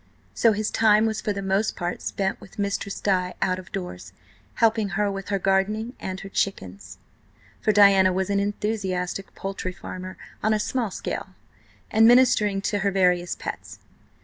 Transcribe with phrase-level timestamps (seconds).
[0.33, 4.13] So his time was for the most part spent with Mistress Di out of doors,
[4.55, 10.55] helping her with her gardening and her chickens–for Diana was an enthusiastic poultry farmer on
[10.55, 13.77] a small scale–and ministering to her various pets.